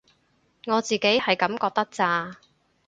[0.65, 2.37] 我自己係噉覺得咋